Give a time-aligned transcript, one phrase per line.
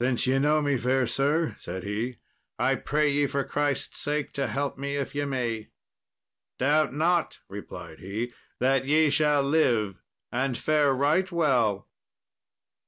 [0.00, 2.18] "Since ye know me, fair sir," said he,
[2.60, 5.70] "I pray ye, for Christ's sake, to help me if ye may."
[6.60, 10.00] "Doubt not," replied he, "that ye shall live
[10.30, 11.88] and fare right well."